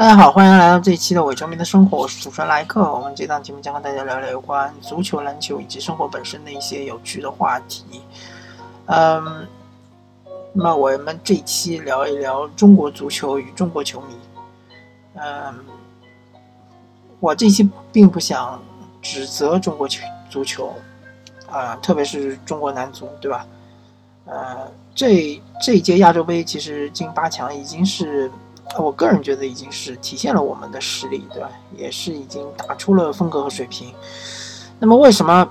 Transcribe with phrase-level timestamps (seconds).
[0.00, 2.90] 大家好，欢迎来到这一期的伪球迷的生活，我是主持人莱克。
[2.90, 8.00] 我们这档节目将和大家聊聊有关足球、篮球以及生活本身的一些有趣的话题。
[8.86, 9.46] 嗯，
[10.54, 14.14] 那我们这一期聊一聊中国足球与中国球迷。
[15.16, 15.54] 嗯，
[17.20, 18.58] 我这期并不想
[19.02, 20.72] 指责中国球足球，
[21.50, 23.46] 啊，特别是中国男足，对吧？
[24.24, 28.32] 呃，这这一届亚洲杯其实进八强已经是。
[28.78, 31.50] 我个人觉得已经是体现了我们的实力，对吧？
[31.76, 33.92] 也是已经打出了风格和水平。
[34.78, 35.48] 那么，为什么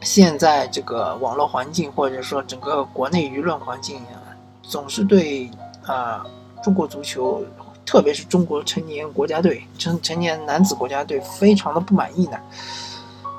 [0.00, 5.50] 现在这个网络环境或者说整个国内舆论环境啊，总是对
[5.84, 6.24] 啊
[6.62, 7.44] 中国足球，
[7.84, 12.38] 特别是中国成年国家队、成成年男子国家队非常的不满意呢？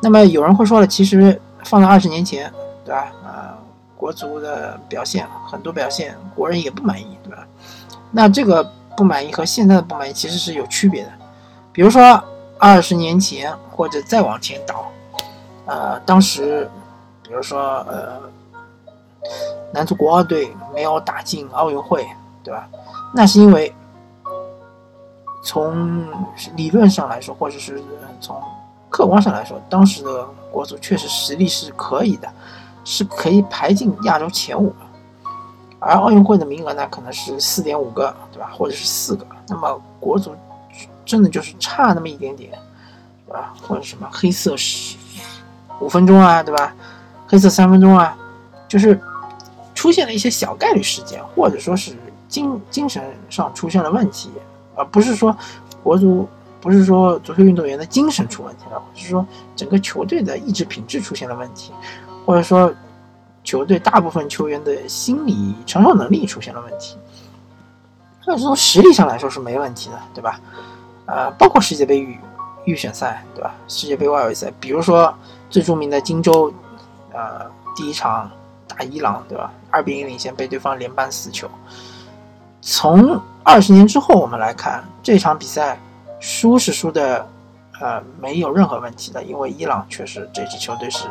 [0.02, 2.52] 那么有人会说了，其实放在二十年前，
[2.86, 3.12] 对吧？
[3.26, 3.58] 啊，
[3.98, 7.46] 国足的表现很多表现，国人也不满意，对吧？
[8.12, 8.64] 那这个
[8.98, 11.12] 不满意和现在的不满意其实是有区别的，
[11.72, 12.22] 比如说
[12.58, 14.92] 二十年前或者再往前倒，
[15.66, 16.70] 呃，当时，
[17.24, 18.20] 比如说呃，
[19.72, 22.08] 男足国奥队没有打进奥运会，
[22.44, 22.68] 对吧？
[23.14, 23.74] 那是因为
[25.44, 26.06] 从
[26.56, 27.82] 理论上来说，或者是
[28.20, 28.42] 从
[28.90, 32.28] 客观上来说，当时的国足确实实力是可以的，
[32.84, 34.74] 是可以排进亚洲前五。
[35.80, 38.52] 而奥运会的名额呢，可能是四点五个，对吧？
[38.54, 39.26] 或者是四个。
[39.48, 40.36] 那么国足
[41.06, 42.52] 真的就是差那么一点点，
[43.26, 43.54] 对吧？
[43.66, 44.98] 或者什么黑色十
[45.80, 46.76] 五分钟啊，对吧？
[47.26, 48.14] 黑色三分钟啊，
[48.68, 49.00] 就是
[49.74, 51.96] 出现了一些小概率事件，或者说是
[52.28, 54.30] 精精神上出现了问题，
[54.76, 55.36] 而不是说
[55.82, 56.28] 国足
[56.60, 61.72] 不是说足球运动员的精神出问题了，是说整个球队的意志品质出现了问题，
[62.26, 62.70] 或者说。
[63.50, 66.96] 球队大部分球员的心理承受能力出现了问题，
[68.24, 70.40] 但是从实力上来说是没问题的，对吧？
[71.08, 72.20] 呃，包括世界杯预
[72.66, 73.56] 预选赛，对吧？
[73.68, 75.12] 世界杯外围赛，比如说
[75.50, 76.54] 最著名的荆州，
[77.12, 78.30] 呃，第一场
[78.68, 79.52] 打伊朗，对吧？
[79.72, 81.50] 二比一领先，被对方连扳四球。
[82.62, 85.80] 从二十年之后我们来看这场比赛，
[86.20, 87.28] 输是输的，
[87.82, 91.06] 呃，没有任何问题的，因为伊朗确实这支球队是。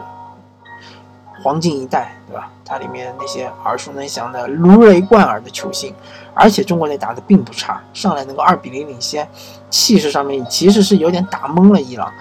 [1.42, 2.50] 黄金一代，对吧？
[2.64, 5.94] 它里面那些耳熟能详的、如雷贯耳的球星，
[6.34, 9.26] 而且中国队打的并不差，上来能够二比零领先，
[9.70, 12.12] 气势上面其实是有点打懵了伊朗。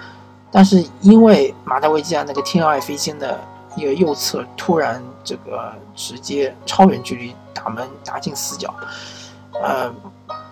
[0.50, 3.38] 但是因为马达维基亚那个天外飞仙的
[3.76, 8.72] 一个右侧突然这个直接超远距离打门打进死角，
[9.62, 9.92] 呃，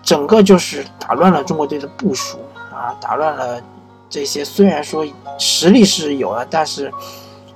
[0.02, 2.38] 整个就是打乱了中国队的部署
[2.70, 3.58] 啊，打乱了
[4.10, 5.06] 这些虽然说
[5.38, 6.92] 实力是有的，但是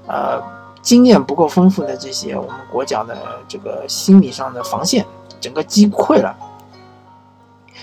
[0.06, 0.42] 呃。
[0.82, 5.04] 经验不够丰富的这些我们国脚的这个心理上的防线
[5.41, 6.34] 整个击溃了。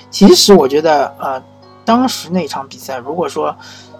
[0.09, 1.41] 其实我觉得，呃，
[1.84, 3.56] 当时那场比赛，如果说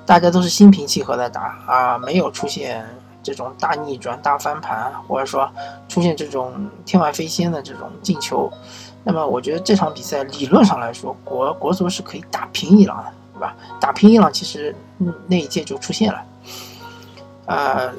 [0.06, 2.86] 大家都是心平气和的打啊，没有出现
[3.22, 5.50] 这种大逆转、大翻盘，或者说
[5.90, 8.50] 出现这种天外飞仙的这种进球，
[9.04, 13.56] 那么我觉得这场比赛理论上来说，国国足是可以打平伊朗的，对吧？
[13.80, 14.74] 打平伊朗其实
[15.28, 16.24] 那一届就出现了，
[17.46, 17.94] 呃。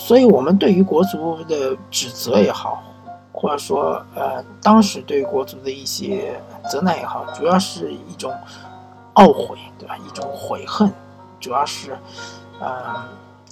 [0.00, 2.80] 所以，我们对于国足的指责也好，
[3.32, 8.32] 或者说，呃，当时对国足的一些责难也好，主要是一种
[9.16, 9.98] 懊悔，对吧？
[10.06, 10.88] 一种悔恨，
[11.40, 11.98] 主要是，
[12.60, 13.04] 呃，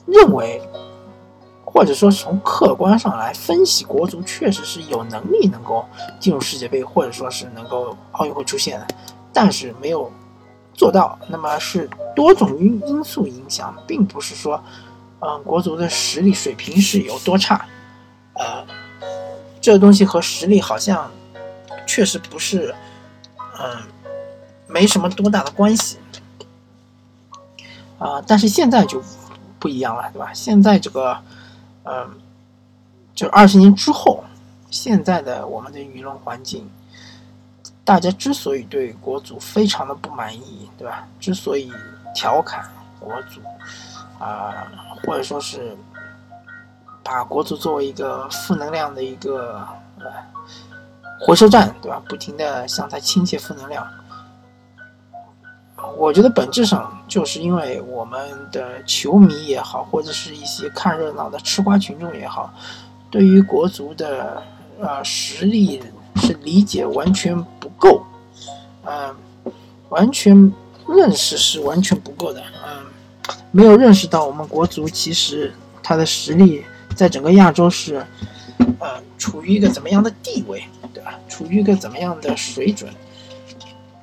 [0.07, 0.63] 认为，
[1.65, 5.85] 或者说从客观上来分析，国足确实是有能力能够
[6.21, 8.87] 进入世界杯，或者说是能够奥运会出现的，
[9.33, 10.09] 但是没有
[10.73, 11.19] 做到。
[11.27, 14.63] 那么是多种因因素影响，并不是说。
[15.21, 17.67] 嗯，国足的实力水平是有多差？
[18.35, 18.67] 呃，
[19.61, 21.11] 这东西和实力好像
[21.87, 22.75] 确实不是，
[23.59, 23.83] 嗯，
[24.67, 25.99] 没什么多大的关系。
[27.99, 29.03] 啊，但是现在就
[29.59, 30.31] 不一样了，对吧？
[30.35, 31.19] 现在这个，
[31.85, 32.15] 嗯，
[33.15, 34.23] 就二十年之后，
[34.71, 36.69] 现在的我们的舆论环境，
[37.85, 41.09] 大家之所以对国足非常的不满意，对吧？
[41.19, 41.73] 之所以
[42.15, 42.71] 调侃
[43.01, 43.41] 国足。
[44.19, 44.67] 啊，
[45.05, 45.77] 或者说是
[47.03, 49.67] 把国足作为一个负能量的一个
[49.99, 50.07] 呃
[51.21, 52.03] 回收站，对吧？
[52.09, 53.87] 不停的向他倾泻负能量。
[55.97, 62.53] 我觉得本质上就是因为我们的球迷也好，或者是一些看热闹的吃瓜群众也好，
[63.11, 64.43] 对于国足的
[64.81, 65.83] 呃实力
[66.17, 68.05] 是理解完全不够，
[68.85, 69.15] 嗯，
[69.91, 70.53] 完全
[70.89, 72.43] 认识是完全不够的，
[73.51, 75.53] 没有认识到我们国足其实
[75.83, 76.65] 他的实力
[76.95, 78.07] 在整个亚洲是，
[78.79, 80.63] 呃，处于一个怎么样的地位，
[80.93, 81.19] 对吧？
[81.29, 82.91] 处于一个怎么样的水准？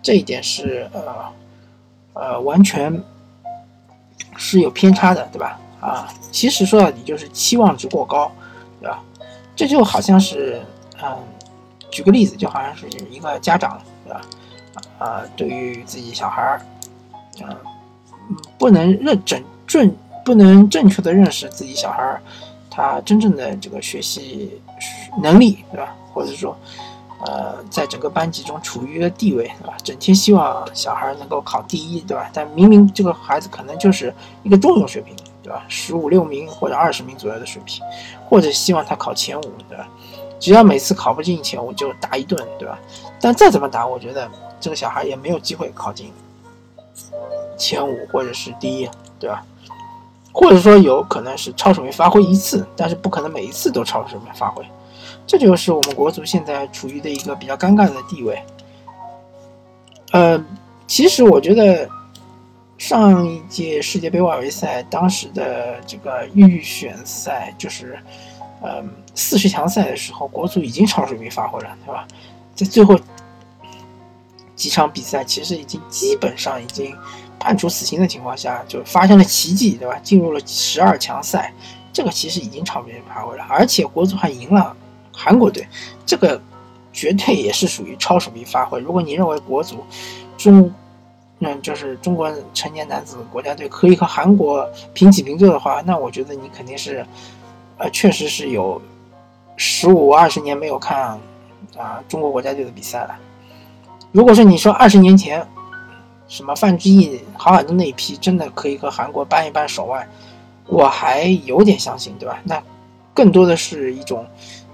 [0.02, 1.31] 这一点是呃
[2.14, 3.02] 呃完全
[4.36, 5.60] 是有偏差的，对吧？
[5.80, 8.31] 啊，其实说到底就是期望值过高，
[8.80, 9.04] 对吧？
[9.56, 10.62] 这就好像是，
[11.02, 11.18] 嗯，
[11.92, 14.22] 举个例子，就好像是一个家长，对吧？
[14.98, 16.62] 啊，对于自己小孩儿，
[17.42, 17.56] 嗯，
[18.58, 22.22] 不能认准准，不能正确的认识自己小孩儿
[22.70, 24.60] 他真正的这个学习
[25.22, 25.96] 能力，对吧？
[26.14, 26.58] 或者说。
[27.25, 29.78] 呃，在整个班级中处于一个地位，对吧？
[29.81, 32.30] 整天希望小孩能够考第一，对吧？
[32.34, 35.64] 但明明这个孩子可能就是一个中游水平，对吧？
[35.69, 37.81] 十五六名或者二十名左右的水平，
[38.28, 39.88] 或者希望他考前五，对吧？
[40.38, 42.78] 只要每次考不进前五就打一顿，对吧？
[43.22, 44.30] 但再怎么打，我觉得
[44.60, 46.12] 这个小孩也没有机会考进
[47.58, 48.90] 前五或者是第一，
[49.20, 49.44] 对吧？
[50.32, 54.66] 或者说有可能是超水平发挥一次，但是不可能每一次都超水平发挥。
[55.28, 58.42] 这就是我们国足现在处于的一个比较尴尬的地位。
[60.12, 60.44] 呃，
[60.88, 61.88] 其实我觉得
[62.78, 67.98] 上一届世界杯外围赛当时的这个预选赛，就是
[68.62, 68.84] 呃
[69.16, 72.08] 四十强赛的时候，国足已经超水平发挥了，对吧？
[72.56, 73.00] 在最后
[74.56, 76.96] 几场比赛，其实已经基本上已经
[77.39, 79.97] 判处死刑的情况下，就发生了奇迹，对吧？
[80.03, 81.53] 进入了十二强赛，
[81.91, 84.75] 这个其实已经超水平发挥了，而且国足还赢了。
[85.15, 85.68] 韩国队，
[86.06, 86.41] 这个
[86.91, 88.80] 绝对也是属于超水平发挥。
[88.80, 89.83] 如果你认为国足
[90.38, 90.74] 中，
[91.39, 97.06] 嗯，就是中国成年男子国家队可以和韩国平起平坐的话，那我觉得你肯定是，
[97.77, 98.81] 呃，确实是有
[99.56, 101.19] 十五二十年没有看
[101.77, 103.15] 啊中国国家队的比赛了。
[104.12, 105.45] 如果说你说二十年前，
[106.28, 110.08] 什么范志毅、郝海东那一批真的可以和韩国扳一扳手腕，
[110.68, 112.40] 我还有点相信，对吧？
[112.44, 112.62] 那
[113.14, 114.25] 更多的是一种。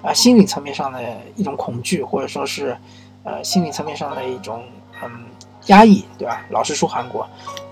[0.02, 1.02] 啊，心理层面上的
[1.36, 2.74] 一种恐惧，或者说是，
[3.26, 4.64] 呃，心理层面上的一种
[5.04, 5.12] 嗯
[5.66, 6.46] 压抑，对吧？
[6.52, 7.28] 老是输韩国，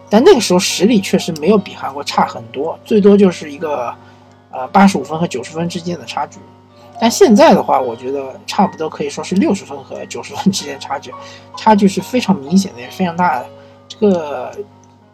[0.09, 3.95] 但那个时候实力确实没有比韩国差很多，最多就是一个
[4.51, 6.37] 呃八十五分和九十分之间的差距。
[6.99, 11.13] 但现在的话，我觉得差不多可以说是六十分和九十分之间差距，
[11.55, 13.47] 差距是非常明显的，也非常大的。
[13.99, 14.55] 个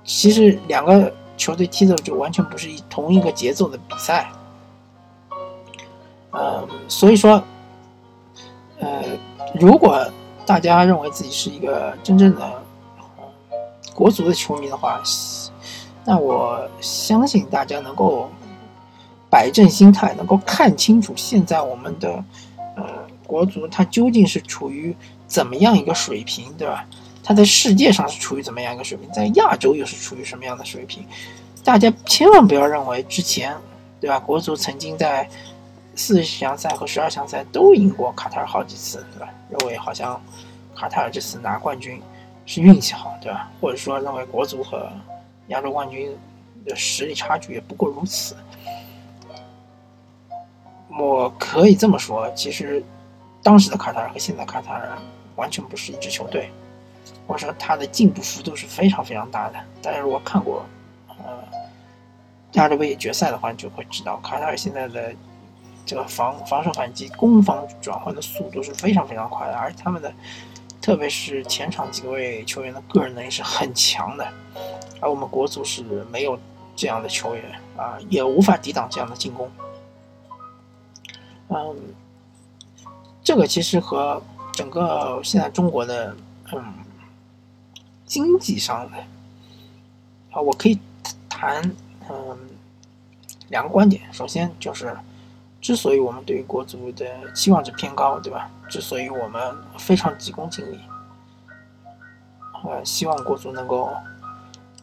[0.03, 4.31] 其实两个球队踢的就完全不是一同一个节奏的比赛。
[6.31, 7.43] 呃，所以说，
[8.79, 9.03] 呃，
[9.53, 10.03] 如果
[10.45, 12.63] 大家认为自己是一个真正的
[13.93, 15.01] 国足的球迷的话，
[16.03, 18.29] 那我相信大家能够
[19.29, 22.23] 摆正心态，能够看清楚现在我们的
[22.75, 22.83] 呃
[23.27, 24.95] 国足它究竟是处于
[25.27, 26.85] 怎么样一个水平，对吧？
[27.23, 31.05] 它在世界上是处于怎么样一个水平，在亚洲又是处于什么样的水平？
[31.63, 33.55] 大家千万不要认为之前，
[34.01, 34.19] 对吧？
[34.19, 35.29] 国足曾经在
[35.95, 39.29] 四强赛和十二强赛都赢过卡塔尔好几次，对吧？
[39.49, 40.21] 认为好像
[40.75, 42.01] 卡塔尔这次拿冠军
[42.45, 43.49] 是运气好，对吧？
[43.61, 44.91] 或者说认为国足和
[45.47, 46.11] 亚洲冠军
[46.65, 48.35] 的实力差距也不过如此。
[50.99, 52.83] 我可以这么说，其实
[53.41, 54.97] 当时的卡塔尔和现在卡塔尔
[55.37, 56.51] 完全不是一支球队，
[57.27, 59.55] 或者说他的进步幅度是非常非常大的。
[59.81, 60.65] 大家如果看过
[61.07, 61.43] 呃
[62.53, 65.13] 亚洲杯决赛的话，就会知道卡塔尔现在的。
[65.85, 70.09] 这个防防守反击、攻防转换的速度是非常非常快的，而他们的，
[70.79, 74.25] 特别是前场几位球员的个人能力是很强的，
[75.01, 76.39] 而我们国足是没有
[76.73, 77.43] 这样的球员
[77.75, 79.51] 啊，也无法抵挡这样的进攻。
[81.49, 81.75] 嗯，
[83.21, 86.15] 这个其实和整个现在中国的
[86.53, 86.73] 嗯
[88.13, 88.97] 经济上的
[90.31, 90.77] 啊，我可以
[91.27, 91.63] 谈
[92.07, 92.37] 嗯
[93.49, 94.95] 两个观点，首先就是。
[95.59, 98.51] 之所以我们对于国足的期望值偏高，对吧？
[98.69, 99.41] 之所以我们
[99.79, 100.77] 非常急功近利，
[102.65, 103.89] 呃，希望国足能够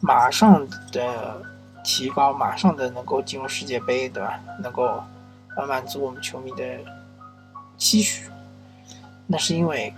[0.01, 1.39] 马上的
[1.83, 4.39] 提高，马上的能够进入世界杯，对吧？
[4.59, 5.01] 能够
[5.55, 6.79] 呃满足我们球迷的
[7.77, 8.27] 期许，
[9.27, 9.93] 那是因为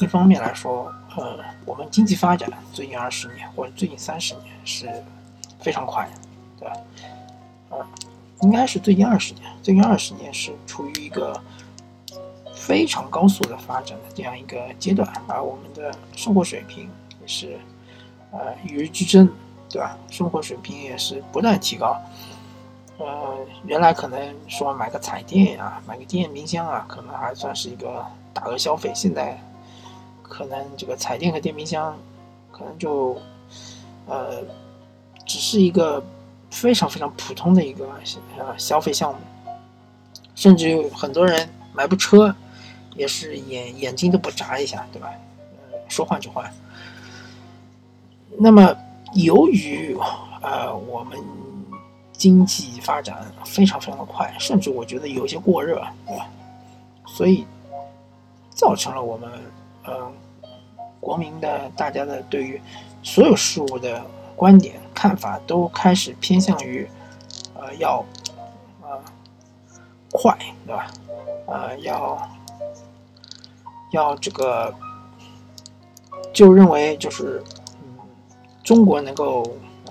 [0.00, 4.88] 一方面来说，呃，我们经济发展最近二十年或者最近三十年是
[5.60, 6.20] 非常快的，
[6.58, 6.76] 对吧？
[7.70, 7.86] 呃。
[8.40, 11.40] 应该是最近二十年，最近二十年是处于一个
[12.52, 16.90] 非常高速的发展的这样一个阶段，而我们的生活水平
[17.20, 17.56] 也是
[18.32, 19.30] 呃与日俱增，
[19.70, 19.96] 对吧？
[20.10, 21.96] 生活水平也是不断提高。
[22.98, 28.04] 呃，原来可能说买个彩电呀，买个电冰箱啊，可能还算是一个
[28.34, 29.40] 大额消费，现在
[30.32, 31.94] 可能这个彩电和电冰箱
[32.50, 33.20] 可能就
[34.06, 34.42] 呃
[35.26, 36.02] 只是一个。
[36.52, 37.88] 非常非常普通的一个
[38.36, 39.18] 呃消费项目，
[40.34, 42.36] 甚至有很多人买部车，
[42.94, 45.08] 也是眼眼睛都不眨一下，对吧？
[45.72, 46.52] 呃，说换就换。
[48.38, 48.76] 那么，
[49.14, 49.96] 由于
[50.42, 51.18] 呃我们
[52.12, 56.28] 经济发展非常非常的快，甚至我觉得有些过热，对吧？
[57.06, 57.46] 所以
[58.50, 59.30] 造成了我们
[59.84, 60.12] 呃
[61.00, 62.60] 国民的大家的对于
[63.02, 64.04] 所有事物的
[64.36, 66.88] 观点看法都开始偏向于
[67.54, 68.04] 呃要
[68.80, 69.00] 呃
[70.12, 70.36] 快，
[70.66, 70.90] 对吧？
[71.46, 72.30] 呃要
[73.90, 74.74] 要这个
[76.32, 77.42] 就认为就是
[77.82, 77.98] 嗯
[78.62, 79.42] 中国能够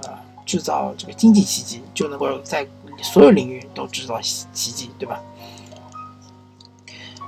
[0.03, 2.65] 呃制造这个经济奇迹，就能够在
[3.01, 5.21] 所有领域都制造奇迹，对吧？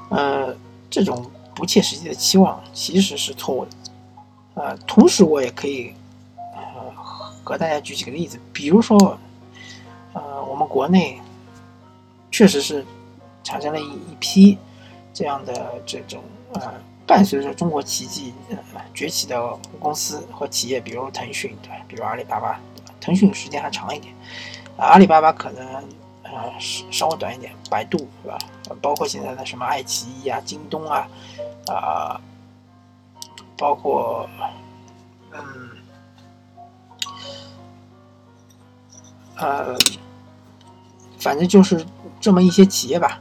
[0.10, 0.56] 呃，
[0.90, 3.72] 这种不切实际的期望其实是错误的。
[4.56, 5.94] 呃，同时我也可以
[6.56, 6.92] 呃
[7.44, 9.18] 和大家举几个例子，比如说，
[10.14, 11.20] 呃，我们国内
[12.32, 12.86] 确实是
[13.44, 14.58] 产生了一一批
[15.14, 16.74] 这样的这种呃
[17.08, 18.58] 伴随着中国奇迹呃
[18.94, 21.76] 崛起的公司和企业，比如腾讯，对吧？
[21.88, 22.60] 比如阿里巴巴，
[23.02, 24.14] 腾讯时间还长一点，
[24.78, 25.84] 阿里巴巴可能
[26.34, 28.38] 啊稍微短一点，百度，是吧？
[28.82, 31.08] 包括现在的什么爱奇艺啊、京东啊，
[31.68, 32.20] 啊，
[33.58, 34.28] 包括，
[35.32, 35.42] 嗯，
[39.36, 39.76] 呃，
[41.20, 41.86] 反正就是
[42.20, 43.20] 这么一些企业吧，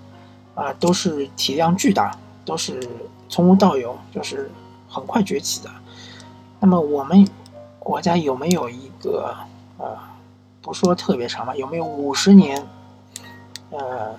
[0.54, 2.80] 啊，都是体量巨大，都是
[3.28, 4.50] 从无到有，就是
[4.88, 5.70] 很快崛起的。
[6.60, 7.28] 那么我们
[7.78, 9.34] 国家有没有一个
[9.78, 9.98] 呃，
[10.60, 12.64] 不说特别长吧，有没有五十年，
[13.72, 14.14] 呃？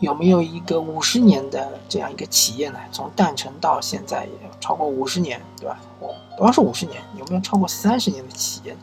[0.00, 2.78] 有没有一个五十年的这样一个企业呢？
[2.92, 4.30] 从诞生到现在也
[4.60, 5.76] 超过五十年，对吧？
[5.98, 8.78] 我不要说五十年，有没有超过三十年的企业呢？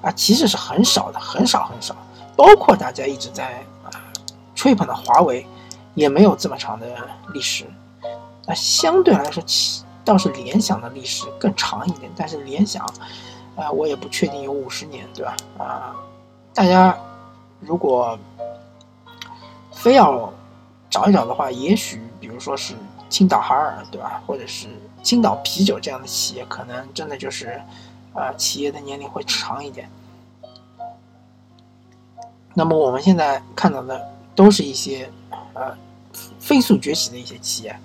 [0.00, 1.94] 啊，其实是很少的，很少很少。
[2.34, 3.90] 包括大家一直在啊
[4.54, 5.46] 吹捧的华为，
[5.92, 6.86] 也没有这么长的
[7.34, 7.66] 历史。
[8.46, 12.10] 那相对来说，其倒是联想的历史更长一点。
[12.16, 12.82] 但是联想，
[13.54, 15.36] 啊，我也不确定有五十年，对吧？
[15.58, 15.94] 啊，
[16.54, 16.98] 大家
[17.66, 18.18] 如果
[19.72, 20.32] 非要
[20.88, 22.74] 找一找的话，也许比如说是
[23.08, 24.22] 青岛海尔，对吧？
[24.26, 24.68] 或者是
[25.02, 27.60] 青岛啤酒这样的企业，可能真的就是，
[28.14, 29.88] 呃，企业的年龄会长一点。
[32.54, 35.10] 那么我们现在看到的都是一些，
[35.54, 35.76] 呃，
[36.38, 37.76] 飞速崛起的一些企业，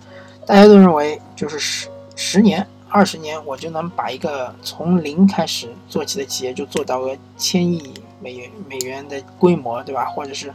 [0.46, 10.06] 大家都认为就是十十年、二十年，我就能把一个从零开始做起的企业就做到个千亿美元美元的规模，对吧？
[10.06, 10.54] 或者是。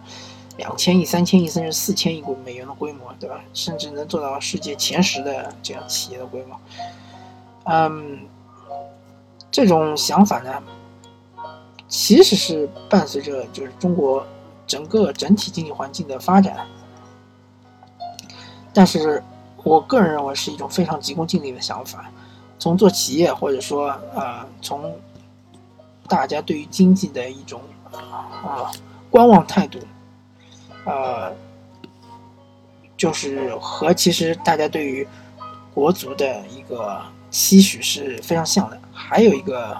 [0.56, 3.40] 两千亿、三千亿，甚至四千亿股美元的规模，对吧？
[3.52, 6.56] 甚至能做到世界前十的这样企业的规模。
[7.64, 8.20] 嗯，
[9.50, 10.62] 这种想法呢，
[11.88, 14.24] 其实是伴随着就是中国
[14.64, 16.64] 整个整体经济环境的发展。
[18.72, 19.20] 但是
[19.64, 22.08] 我个人认为是一种非常急功近利的想法。
[22.60, 24.96] 从做企业，或者说呃，从
[26.08, 27.60] 大家对于经济的一种
[27.92, 28.70] 啊
[29.10, 29.78] 观望态度。
[30.84, 31.32] 呃，
[32.96, 35.06] 就是和其实大家对于
[35.72, 38.78] 国足的一个期许是非常像的。
[38.92, 39.76] 还有一个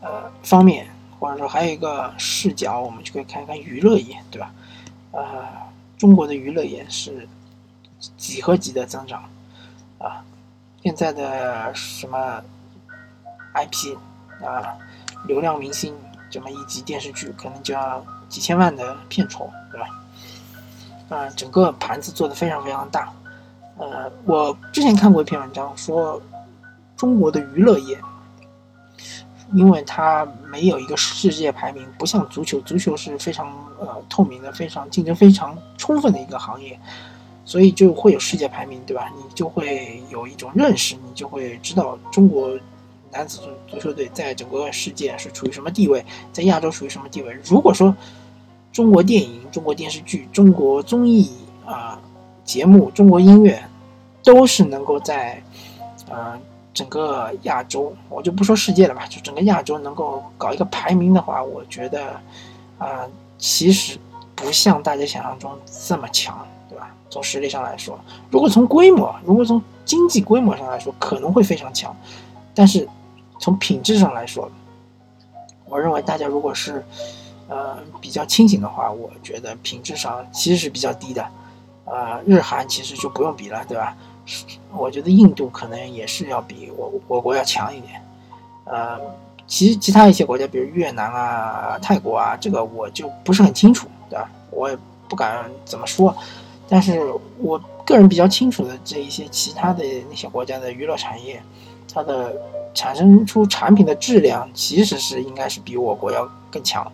[0.00, 0.86] 呃方面，
[1.18, 4.52] 或者说还有一个视角，我们就可以看一看娱乐业，对吧？
[5.12, 5.24] 呃，
[5.96, 7.26] 中国的娱乐业是
[8.16, 9.24] 几何级的增长
[9.98, 10.22] 啊！
[10.82, 12.42] 现在的什么
[13.54, 13.96] IP
[14.44, 14.76] 啊，
[15.26, 15.94] 流量明星，
[16.30, 19.50] 这么一集电视剧，可能就要几千万的片酬。
[19.70, 19.88] 对吧？
[21.08, 23.12] 啊，整个盘子做的非常非常大。
[23.76, 26.22] 呃，我之前看过一篇文章，说
[26.96, 27.98] 中国的娱乐业，
[29.52, 36.78] 因为它没有一个世界排名，不像足球，足球是非常呃透明的、非常竞争非常充分的一个行业，
[37.44, 39.10] 所以就会有世界排名，对吧？
[39.16, 42.56] 你就会有一种认识，你就会知道中国
[43.14, 47.32] 男子足足球队在整个世界是处于什么地位，在亚洲处于什么地位。
[47.44, 47.94] 如果说
[48.72, 51.30] 中国电影、中国电视剧、中国综艺
[51.64, 51.96] 啊
[52.44, 53.62] 节目、中国音乐，
[54.24, 55.40] 都是能够在
[56.10, 56.36] 呃
[56.74, 62.20] 整个亚洲，我就不说世界了吧，就整个亚洲能够搞一个排名的话，我觉得
[62.78, 63.06] 啊，
[63.38, 63.96] 其实
[64.34, 65.52] 不像大家想象中
[65.86, 66.92] 这么强，对吧？
[67.08, 67.96] 从实力上来说，
[68.28, 71.96] 如果从规模，如果从经济规模上来说，可能会非常强，
[72.52, 72.88] 但是
[73.44, 74.50] 从品质上来说，
[75.66, 76.82] 我认为大家如果是。
[77.46, 81.22] 呃，比较清醒的话，我觉得品质上其实是比较低的。
[81.84, 83.94] 呃，日韩其实就不用比了，对吧？
[84.74, 88.02] 我觉得印度可能也是要比我我国要强一点。
[88.64, 88.98] 呃，
[89.46, 94.26] 其其他一些国家，比如越南啊、泰国啊，这个我就不是很清楚，对吧？
[94.50, 96.16] 我也不敢怎么说。
[96.66, 101.42] 但是我个人比较清楚的这一些其他的那些国家的娱乐产业，
[101.92, 102.34] 它的
[102.74, 106.90] 产生出产品的质量其实是应该是比我国要更强。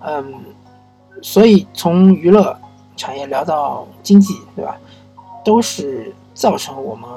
[0.00, 0.34] 嗯，
[1.20, 2.58] 所以从娱乐
[2.96, 4.78] 产业聊到经济，对吧？
[5.44, 7.08] 都是造成我们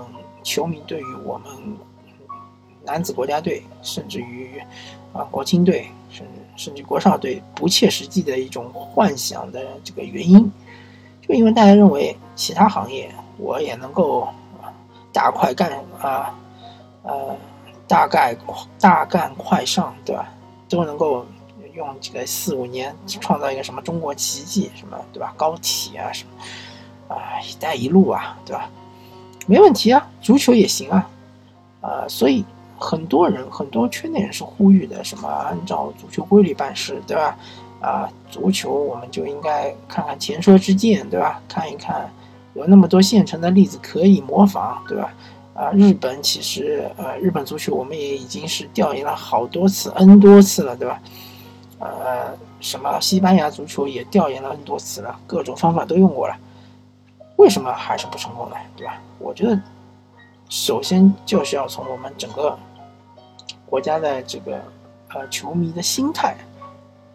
[0.43, 1.47] 球迷对于我们
[2.83, 4.59] 男子国家队，甚至于
[5.13, 10.51] 啊国青队，甚至甚至国少队不切实际的一种幻想的这个原因，
[11.27, 14.27] 就因为大家认为其他行业我也能够
[15.11, 16.33] 大快干啊，
[17.05, 17.35] 呃
[17.87, 18.35] 大概
[18.79, 20.27] 大干快上，对吧？
[20.67, 21.25] 都能够
[21.73, 25.33] 用这个四五年创造一个什么中国奇迹，什么对吧？
[25.37, 26.31] 高铁啊什么。
[27.07, 28.67] 啊，一带一路啊，对吧？
[29.45, 31.07] 没问题啊，足球也行啊，
[31.81, 32.43] 啊，所以
[32.79, 37.37] 很多人很多圈内人是呼吁的，什么按照足球规律办事，对吧？
[37.79, 41.39] 啊，足球我们就应该看看前车之鉴，对吧？
[41.47, 42.11] 看一看
[42.55, 45.13] 有那么多现成的例子可以模仿，对吧？
[45.55, 51.01] 啊，日本其实呃，日本足球我们也已经是调研了好多次，N 多次了，对吧？
[51.79, 56.35] 呃，什么西班牙足球也调研了 N 多次了，各种方法都用过了。
[57.37, 58.55] 为什么还是不成功呢？
[58.75, 59.01] 对吧？
[59.17, 59.57] 我觉得，
[60.49, 62.59] 首先就是要从我们整个
[63.65, 64.61] 国家的这个
[65.13, 66.35] 呃球迷的心态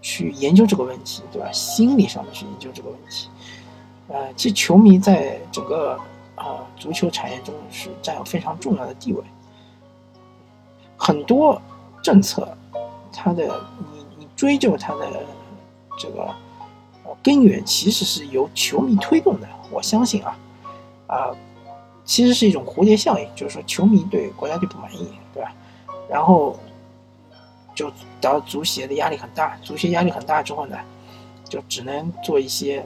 [0.01, 1.53] 去研究这个问题，对吧？
[1.53, 3.29] 心理上面去研究这个问题。
[4.09, 5.99] 呃，其实球迷在整个
[6.41, 9.23] 呃足球产业中是占有非常重要的地位。
[10.97, 11.61] 很多
[12.03, 12.49] 政策，
[13.13, 13.47] 它的
[13.93, 15.07] 你你追究它的
[15.99, 16.35] 这个
[17.23, 19.47] 根源，其实是由球迷推动的。
[19.71, 20.39] 我相信啊，
[21.07, 21.31] 啊，
[22.05, 25.53] 其实是一种蝴蝶效应，就是说球迷对国家队不满意，对吧？
[26.09, 26.59] 然后
[27.75, 30.77] 就导致足协的压力很大，足协压力很大之后呢，
[31.45, 32.85] 就只能做一些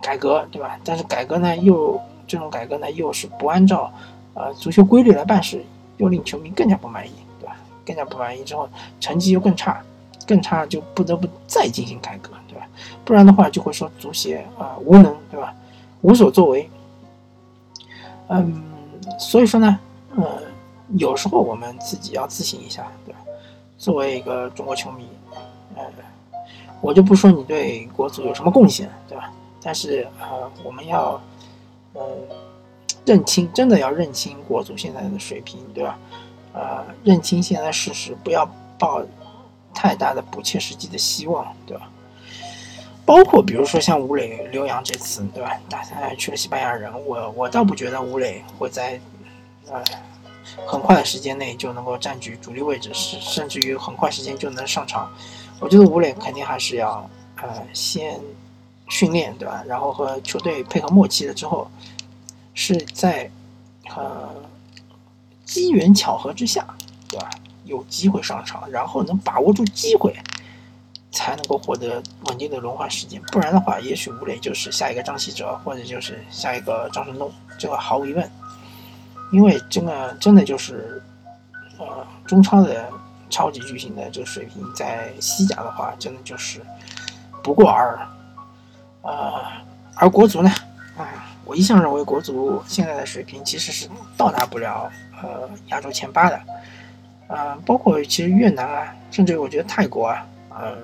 [0.00, 0.78] 改革，对吧？
[0.84, 3.92] 但是改革呢，又这种改革呢，又是不按照
[4.34, 5.64] 呃足球规律来办事，
[5.98, 7.56] 又令球迷更加不满意，对吧？
[7.86, 8.68] 更加不满意之后，
[9.00, 9.82] 成绩又更差，
[10.26, 12.66] 更差就不得不再进行改革，对吧？
[13.04, 15.54] 不然的话就会说足协啊无能，对吧？
[16.02, 16.68] 无所作为，
[18.28, 18.62] 嗯，
[19.18, 19.78] 所以说呢，
[20.16, 20.42] 呃，
[20.96, 23.18] 有时候我们自己要自省一下，对吧？
[23.78, 25.06] 作为一个中国球迷，
[25.76, 25.82] 呃，
[26.80, 29.32] 我就不说你对国足有什么贡献，对吧？
[29.62, 31.18] 但是呃，我们要，
[31.94, 32.06] 呃，
[33.06, 35.98] 认清，真的要认清国足现在的水平，对吧？
[36.52, 39.02] 呃，认清现在事实，不要抱
[39.72, 41.90] 太大的不切实际的希望，对吧？
[43.06, 45.58] 包括比如说像吴磊、刘洋这次，对吧？
[45.68, 49.00] 打赛去了西班牙人，我我倒不觉得吴磊会在
[49.68, 49.82] 呃
[50.66, 55.12] 很快的时间内就能够占据主力位置，甚甚至于很快时间就能上场。
[55.60, 57.08] 我觉得吴磊肯定还是要
[57.42, 58.18] 呃先
[58.88, 59.62] 训练，对吧？
[59.66, 61.70] 然后和球队配合默契了之后，
[62.54, 63.30] 是在
[63.96, 64.34] 呃
[65.44, 66.66] 机缘巧合之下，
[67.08, 67.30] 对吧？
[67.64, 70.14] 有机会上场，然后能把握住机会。
[71.16, 78.28] 才能够获得稳定的轮换时间，不然的话，也许吴磊就是下一个张稀哲，或者就是下一个张晨东，这个毫无疑问。
[79.30, 81.00] 因为真的真的就是，
[81.78, 82.90] 呃，中超的
[83.30, 86.60] 超级巨星的这个水平，在西甲的话，真的就是
[87.44, 88.08] 不过尔尔。
[89.04, 89.42] 呃，
[89.94, 90.50] 而国足呢，
[90.96, 94.90] 啊，我一向认为国足现在的水平其实是到达不了
[95.22, 96.40] 呃亚洲前八的，
[97.28, 100.76] 呃，包括其实越南啊，甚至我觉得泰国啊，呃。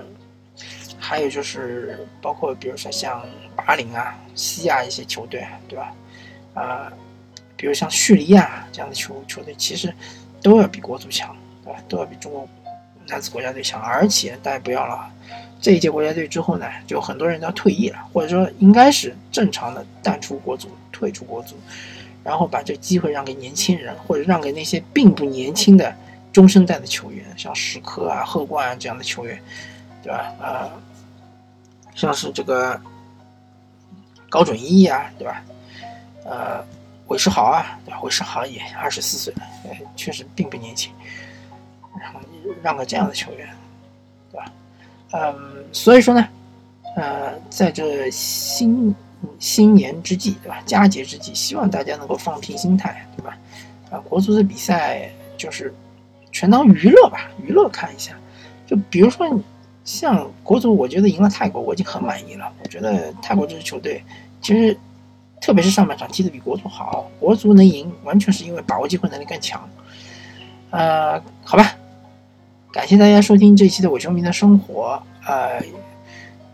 [1.02, 3.24] 还有就是，包括比如说像
[3.56, 5.92] 巴林啊、西亚一些球队，对吧？
[6.54, 6.92] 啊，
[7.56, 9.92] 比如像叙利亚这样的球球队，其实
[10.42, 11.80] 都要比国足强，对吧？
[11.88, 12.46] 都要比中国
[13.09, 13.80] 男子国家队强。
[13.80, 15.11] 而且大家不要了，
[15.61, 21.55] 这一届国家队之后呢，就很多人都要退役了，或者说应该是正常的淡出国足、退出国足，
[22.25, 25.94] 然后把这机会让给年轻人，或者让给那些并不年轻的
[26.33, 29.40] 中生代的球员，像石科啊、贺冠啊这样的球员，
[30.03, 30.35] 对吧？
[30.40, 30.70] 啊。
[31.92, 32.81] 像是这个
[34.31, 35.42] 高准翼啊，对吧？
[36.25, 36.64] 呃，
[37.09, 38.01] 韦世豪啊，对吧？
[38.01, 39.42] 韦世豪也二十四岁了，
[39.96, 40.90] 确实并不年轻。
[42.01, 42.20] 然后
[42.62, 43.46] 让个这样的球员，
[45.12, 45.35] 嗯，
[45.73, 46.29] 所以说呢，
[46.96, 48.94] 呃，在这新
[49.38, 50.62] 新年之际，对吧？
[50.64, 53.37] 佳节之际，希望大家能够放平心态，对吧？
[53.90, 55.75] 啊，国足的比赛就是
[56.31, 58.14] 全当娱乐吧，娱乐看一下。
[58.66, 59.40] 就比如说。
[59.83, 62.53] 像国足，我觉得赢了泰国，我已经很满意了。
[62.62, 64.05] 我觉得泰国这支球队，
[64.40, 64.77] 其实
[65.40, 67.11] 特别是上半场踢得比国足好。
[67.18, 69.68] 国足能赢，完全是因为把握机会能力更强。
[70.68, 71.75] 呃，好吧，
[72.72, 75.02] 感谢大家收听这期的伪球迷的生活。
[75.26, 75.61] 呃，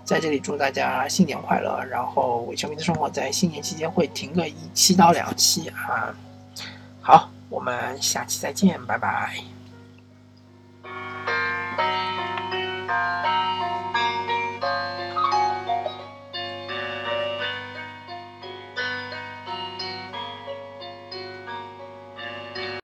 [0.05, 1.85] 在这里祝大家新年快乐。
[1.91, 6.15] 然后伪球迷的生活在新年期间会停个一期到两期啊。
[7.01, 9.56] 好，我们下期再见，拜拜。